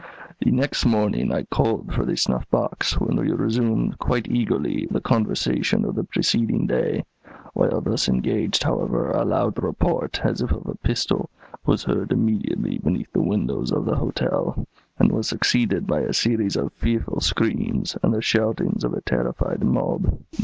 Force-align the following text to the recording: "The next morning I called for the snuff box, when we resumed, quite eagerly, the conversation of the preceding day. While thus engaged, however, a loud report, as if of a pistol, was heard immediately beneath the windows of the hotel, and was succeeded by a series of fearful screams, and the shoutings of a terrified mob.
"The 0.39 0.49
next 0.49 0.83
morning 0.83 1.31
I 1.31 1.43
called 1.43 1.93
for 1.93 2.05
the 2.07 2.17
snuff 2.17 2.49
box, 2.49 2.99
when 2.99 3.17
we 3.17 3.31
resumed, 3.33 3.99
quite 3.99 4.27
eagerly, 4.27 4.87
the 4.89 4.99
conversation 4.99 5.85
of 5.85 5.93
the 5.93 6.03
preceding 6.03 6.65
day. 6.65 7.05
While 7.53 7.81
thus 7.81 8.09
engaged, 8.09 8.63
however, 8.63 9.11
a 9.11 9.23
loud 9.23 9.61
report, 9.61 10.19
as 10.23 10.41
if 10.41 10.51
of 10.51 10.65
a 10.65 10.73
pistol, 10.73 11.29
was 11.67 11.83
heard 11.83 12.11
immediately 12.11 12.79
beneath 12.79 13.13
the 13.13 13.21
windows 13.21 13.71
of 13.71 13.85
the 13.85 13.97
hotel, 13.97 14.65
and 14.97 15.11
was 15.11 15.27
succeeded 15.27 15.85
by 15.85 15.99
a 15.99 16.13
series 16.15 16.55
of 16.55 16.73
fearful 16.73 17.19
screams, 17.19 17.95
and 18.01 18.11
the 18.11 18.23
shoutings 18.23 18.83
of 18.83 18.95
a 18.95 19.01
terrified 19.01 19.63
mob. 19.63 20.17